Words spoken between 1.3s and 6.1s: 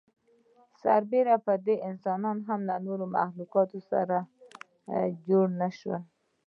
پر دې انسان هم له نورو مخلوقاتو سره جوړ نهشو.